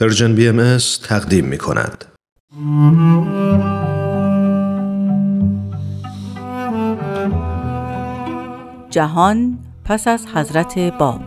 [0.00, 2.04] Persian BMS تقدیم می کند.
[8.90, 11.20] جهان پس از حضرت باب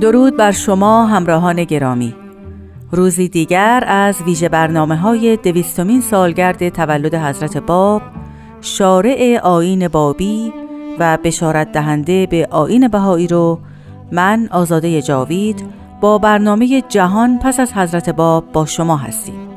[0.00, 2.23] درود بر شما همراهان گرامی
[2.94, 8.02] روزی دیگر از ویژه برنامه های دویستمین سالگرد تولد حضرت باب
[8.60, 10.52] شارع آین بابی
[10.98, 13.58] و بشارت دهنده به آین بهایی رو
[14.12, 15.64] من آزاده جاوید
[16.00, 19.48] با برنامه جهان پس از حضرت باب با شما هستیم.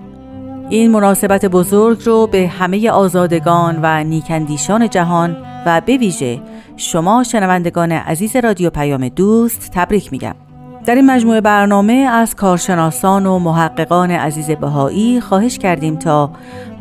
[0.70, 6.42] این مناسبت بزرگ رو به همه آزادگان و نیکندیشان جهان و به ویژه
[6.78, 10.47] شما شنوندگان عزیز رادیو پیام دوست تبریک میگم.
[10.88, 16.32] در این مجموعه برنامه از کارشناسان و محققان عزیز بهایی خواهش کردیم تا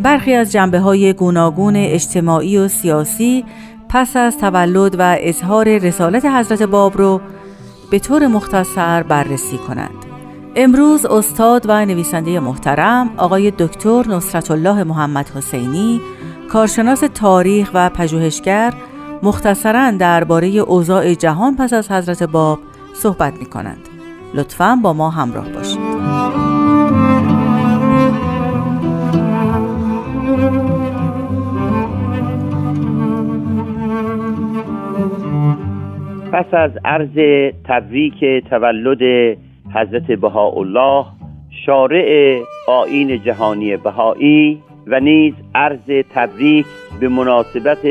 [0.00, 3.44] برخی از جنبه های گوناگون اجتماعی و سیاسی
[3.88, 7.20] پس از تولد و اظهار رسالت حضرت باب رو
[7.90, 10.04] به طور مختصر بررسی کنند.
[10.56, 16.00] امروز استاد و نویسنده محترم آقای دکتر نصرت الله محمد حسینی
[16.50, 18.74] کارشناس تاریخ و پژوهشگر
[19.22, 22.58] مختصرا درباره اوضاع جهان پس از حضرت باب
[22.94, 23.95] صحبت می کنند.
[24.34, 25.96] لطفا با ما همراه باشید.
[36.32, 39.36] پس از عرض تبریک تولد
[39.74, 41.06] حضرت بهاءالله
[41.66, 42.38] شارع
[42.68, 46.66] آین جهانی بهایی و نیز عرض تبریک
[47.00, 47.86] به مناسبت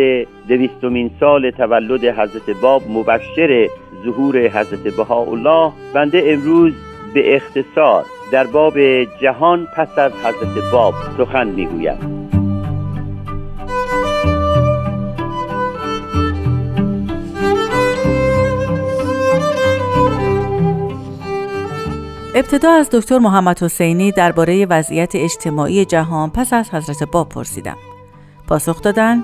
[0.48, 3.68] دویستمین سال تولد حضرت باب مبشر
[4.06, 5.72] ظهور حضرت بهاءالله.
[5.94, 6.74] بنده امروز
[7.14, 8.74] به اختصار در باب
[9.22, 12.25] جهان پس از حضرت باب سخن می‌گویم.
[22.38, 27.78] ابتدا از دکتر محمد حسینی درباره وضعیت اجتماعی جهان پس از حضرت باب پرسیدم.
[28.50, 29.16] پاسخ دادن؟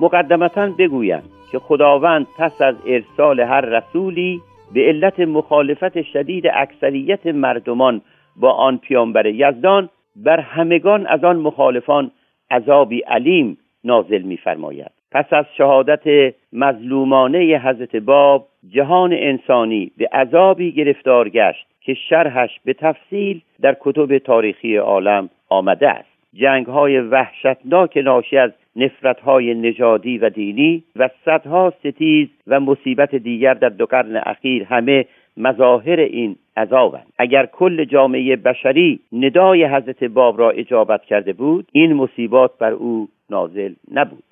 [0.00, 4.40] مقدمتا بگویم که خداوند پس از ارسال هر رسولی
[4.74, 8.00] به علت مخالفت شدید اکثریت مردمان
[8.36, 12.10] با آن پیامبر یزدان بر همگان از آن مخالفان
[12.50, 14.90] عذابی علیم نازل می‌فرماید.
[15.12, 21.69] پس از شهادت مظلومانه حضرت باب جهان انسانی به عذابی گرفتار گشت.
[21.80, 26.08] که شرحش به تفصیل در کتب تاریخی عالم آمده است.
[26.34, 33.14] جنگ های وحشتناک ناشی از نفرت های نژادی و دینی و صدها ستیز و مصیبت
[33.14, 35.04] دیگر در دو قرن اخیر همه
[35.36, 41.92] مظاهر این عذابند اگر کل جامعه بشری ندای حضرت باب را اجابت کرده بود این
[41.92, 44.24] مصیبات بر او نازل نبود.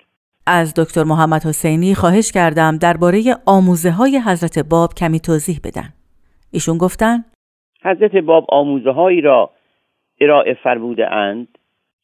[0.47, 5.93] از دکتر محمد حسینی خواهش کردم درباره آموزه های حضرت باب کمی توضیح بدن.
[6.51, 7.23] ایشون گفتن
[7.83, 9.49] حضرت باب آموزه هایی را
[10.21, 11.47] ارائه فرموده اند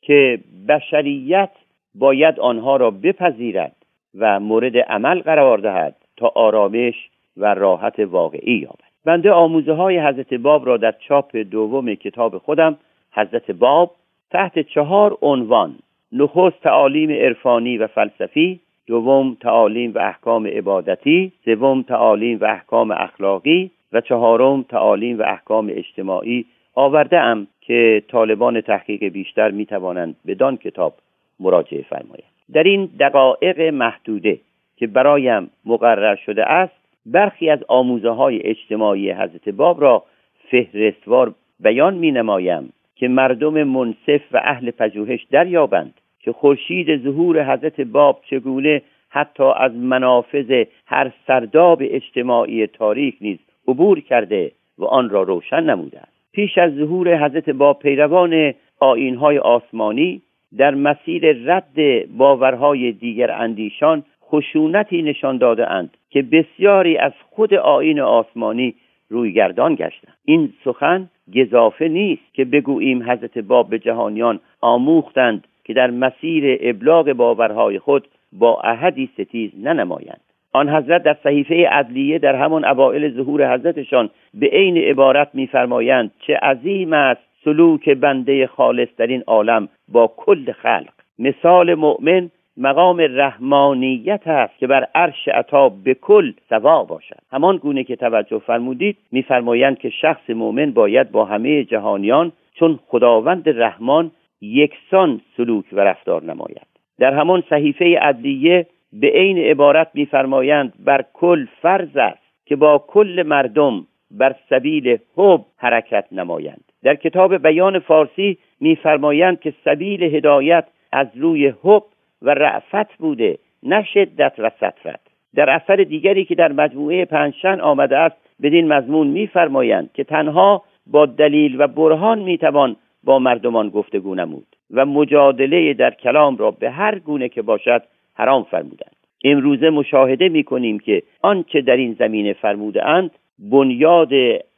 [0.01, 1.51] که بشریت
[1.95, 3.75] باید آنها را بپذیرد
[4.19, 8.85] و مورد عمل قرار دهد تا آرامش و راحت واقعی یابد.
[9.05, 12.77] بنده آموزه های حضرت باب را در چاپ دوم کتاب خودم
[13.11, 13.91] حضرت باب
[14.31, 15.75] تحت چهار عنوان
[16.11, 23.71] نخست تعالیم عرفانی و فلسفی دوم تعالیم و احکام عبادتی سوم تعالیم و احکام اخلاقی
[23.95, 30.57] و چهارم تعالیم و احکام اجتماعی آورده ام که طالبان تحقیق بیشتر می توانند بدان
[30.57, 30.94] کتاب
[31.39, 32.35] مراجعه فرمایند.
[32.53, 34.39] در این دقایق محدوده
[34.78, 36.73] که برایم مقرر شده است
[37.05, 40.03] برخی از آموزه های اجتماعی حضرت باب را
[40.51, 47.81] فهرستوار بیان می نمایم که مردم منصف و اهل پژوهش دریابند که خورشید ظهور حضرت
[47.81, 55.23] باب چگونه حتی از منافذ هر سرداب اجتماعی تاریخ نیز عبور کرده و آن را
[55.23, 56.01] روشن نموده
[56.33, 60.21] پیش از ظهور حضرت باب پیروان آینهای آسمانی
[60.57, 67.99] در مسیر رد باورهای دیگر اندیشان خشونتی نشان داده اند که بسیاری از خود آین
[67.99, 68.75] آسمانی
[69.09, 70.13] رویگردان گشتند.
[70.25, 77.13] این سخن گذافه نیست که بگوییم حضرت باب به جهانیان آموختند که در مسیر ابلاغ
[77.13, 80.24] باورهای خود با احدی ستیز ننمایند.
[80.55, 86.35] آن حضرت در صحیفه عدلیه در همان اوائل ظهور حضرتشان به عین عبارت میفرمایند چه
[86.35, 90.93] عظیم است سلوک بنده خالص در این عالم با کل خلق.
[91.19, 97.19] مثال مؤمن مقام رحمانیت است که بر عرش عطا به کل سوا باشد.
[97.31, 103.49] همان گونه که توجه فرمودید میفرمایند که شخص مؤمن باید با همه جهانیان چون خداوند
[103.49, 104.11] رحمان
[104.41, 106.67] یکسان سلوک و رفتار نماید.
[106.99, 108.66] در همان صحیفه عدلیه
[108.99, 115.41] به عین عبارت میفرمایند بر کل فرض است که با کل مردم بر سبیل حب
[115.57, 116.63] حرکت نمایند.
[116.83, 121.83] در کتاب بیان فارسی میفرمایند که سبیل هدایت از روی حب
[122.21, 124.99] و رعفت بوده نه شدت و سطرت.
[125.35, 131.05] در اثر دیگری که در مجموعه پنجشن آمده است بدین مضمون میفرمایند که تنها با
[131.05, 136.99] دلیل و برهان می‌توان با مردمان گفتگو نمود و مجادله در کلام را به هر
[136.99, 137.83] گونه که باشد
[138.16, 138.96] حرام فرمودند.
[139.23, 144.09] امروزه مشاهده می‌کنیم که آنچه در این زمینه فرموده اند بنیاد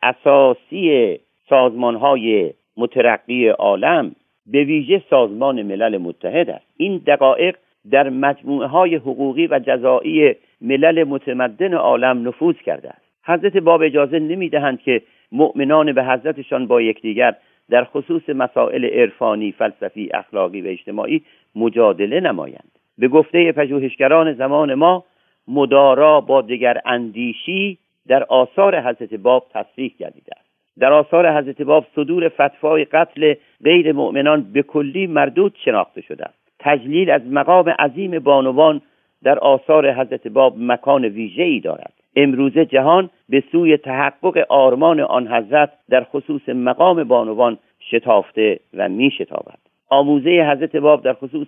[0.04, 1.18] اساسی
[1.50, 4.16] سازمان های مترقی عالم
[4.46, 6.66] به ویژه سازمان ملل متحد است.
[6.78, 7.56] این دقایق
[7.92, 13.02] در مجموعه های حقوقی و جزایی ملل متمدن عالم نفوذ کرده است.
[13.26, 15.02] حضرت باب اجازه نمی‌دهند که
[15.32, 17.36] مؤمنان به حضرتشان با یکدیگر
[17.70, 21.22] در خصوص مسائل عرفانی فلسفی اخلاقی و اجتماعی
[21.56, 22.77] مجادله نمایند.
[22.98, 25.04] به گفته پژوهشگران زمان ما
[25.48, 27.78] مدارا با دیگر اندیشی
[28.08, 30.48] در آثار حضرت باب تصریح گردیده است.
[30.80, 33.34] در آثار حضرت باب صدور فتوای قتل
[33.64, 36.38] غیر مؤمنان به کلی مردود شناخته شده است.
[36.60, 38.82] تجلیل از مقام عظیم بانوان
[39.24, 41.94] در آثار حضرت باب مکان ویژه ای دارد.
[42.16, 47.58] امروزه جهان به سوی تحقق آرمان آن حضرت در خصوص مقام بانوان
[47.92, 49.58] شتافته و می شتابد
[49.90, 51.48] آموزه حضرت باب در خصوص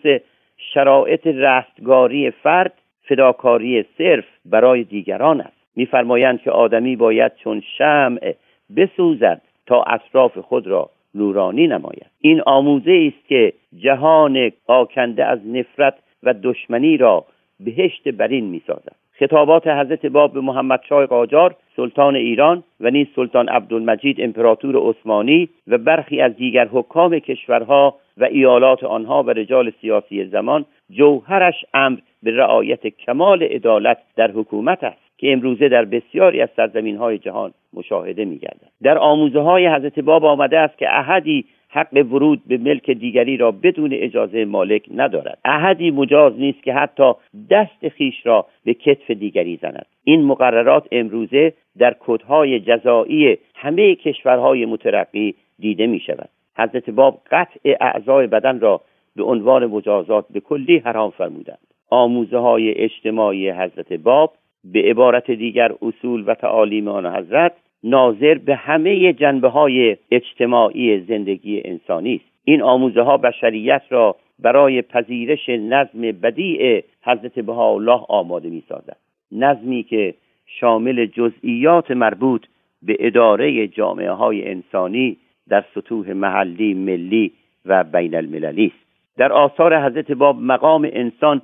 [0.74, 2.74] شرایط رستگاری فرد
[3.04, 5.58] فداکاری صرف برای دیگران است.
[5.76, 8.36] میفرمایند که آدمی باید چون شمع
[8.76, 12.06] بسوزد تا اطراف خود را نورانی نماید.
[12.22, 17.26] این آموزه است که جهان آکنده از نفرت و دشمنی را
[17.60, 18.96] بهشت برین می‌سازد.
[19.20, 25.50] خطابات حضرت باب به محمد شاه قاجار سلطان ایران و نیز سلطان عبدالمجید امپراتور عثمانی
[25.68, 32.00] و برخی از دیگر حکام کشورها و ایالات آنها و رجال سیاسی زمان جوهرش امر
[32.24, 37.52] به رعایت کمال عدالت در حکومت است که امروزه در بسیاری از سرزمین های جهان
[37.74, 38.70] مشاهده می گردد.
[38.84, 43.52] در آموزه های حضرت باب آمده است که احدی حق ورود به ملک دیگری را
[43.52, 45.38] بدون اجازه مالک ندارد.
[45.46, 47.14] احدی مجاز نیست که حتی
[47.50, 49.86] دست خیش را به کتف دیگری زند.
[50.04, 56.30] این مقررات امروزه در کدهای جزایی همه کشورهای مترقی دیده می شود.
[56.58, 58.82] حضرت باب قطع اعضای بدن را
[59.16, 61.68] به عنوان مجازات به کلی حرام فرمودند.
[61.90, 64.34] آموزه های اجتماعی حضرت باب
[64.64, 67.54] به عبارت دیگر اصول و تعالیم آن حضرت
[67.84, 72.26] ناظر به همه جنبه های اجتماعی زندگی انسانی است.
[72.44, 78.98] این آموزه ها بشریت را برای پذیرش نظم بدیع حضرت بهاءالله آماده می سازد
[79.32, 80.14] نظمی که
[80.46, 82.46] شامل جزئیات مربوط
[82.82, 85.18] به اداره جامعه های انسانی
[85.50, 87.32] در سطوح محلی ملی
[87.66, 88.90] و بین المللی است.
[89.18, 91.42] در آثار حضرت باب مقام انسان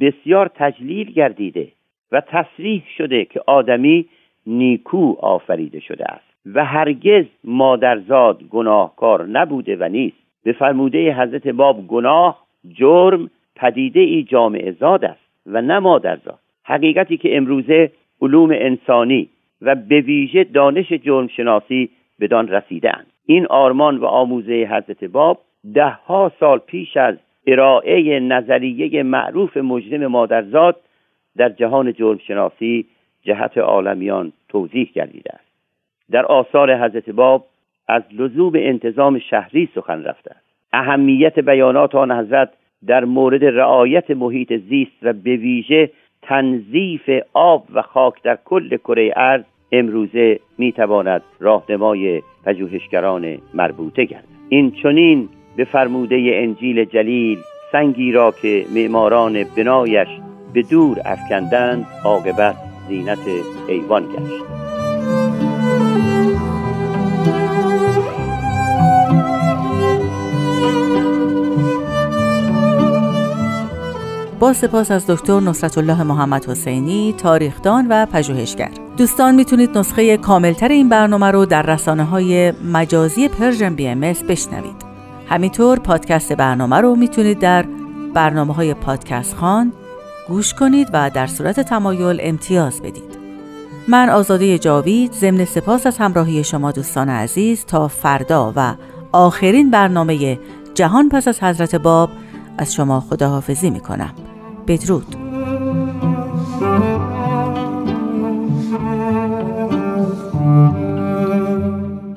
[0.00, 1.68] بسیار تجلیل گردیده
[2.12, 4.06] و تصریح شده که آدمی
[4.46, 6.24] نیکو آفریده شده است
[6.54, 14.22] و هرگز مادرزاد گناهکار نبوده و نیست به فرموده حضرت باب گناه جرم پدیده ای
[14.22, 17.90] جامعه زاد است و نه مادرزاد حقیقتی که امروزه
[18.22, 19.28] علوم انسانی
[19.62, 23.06] و به ویژه دانش جرم شناسی بدان رسیده اند.
[23.26, 25.40] این آرمان و آموزه حضرت باب
[25.74, 27.14] دهها سال پیش از
[27.46, 30.76] ارائه نظریه معروف مجرم مادرزاد
[31.36, 32.86] در جهان جرم شناسی
[33.24, 35.44] جهت عالمیان توضیح گردیده است.
[36.10, 37.46] در آثار حضرت باب
[37.88, 40.44] از لزوم انتظام شهری سخن رفته است.
[40.72, 42.50] اهمیت بیانات آن حضرت
[42.86, 45.90] در مورد رعایت محیط زیست و به ویژه
[46.22, 54.24] تنظیف آب و خاک در کل کره ارض امروزه می‌تواند راهنمای پژوهشگران مربوطه گردد.
[54.48, 57.38] این چنین به فرموده انجیل جلیل
[57.72, 60.08] سنگی را که معماران بنایش
[60.54, 63.18] به دور افکندند عاقبت زینت
[63.68, 64.44] ایوان گشت.
[74.40, 78.70] با سپاس از دکتر نصرت الله محمد حسینی تاریخدان و پژوهشگر.
[78.96, 84.84] دوستان می‌تونید نسخه کاملتر این برنامه رو در رسانه های مجازی Persian BMS بشنوید.
[85.28, 87.64] همینطور پادکست برنامه رو می‌تونید در
[88.14, 89.72] برنامه های پادکست خان
[90.28, 93.24] گوش کنید و در صورت تمایل امتیاز بدید.
[93.88, 98.74] من آزاده جاوید ضمن سپاس از همراهی شما دوستان عزیز تا فردا و
[99.12, 100.38] آخرین برنامه
[100.74, 102.10] جهان پس از حضرت باب
[102.58, 104.14] از شما خداحافظی می کنم
[104.66, 105.23] بدرود.